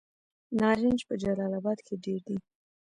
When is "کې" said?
1.85-1.95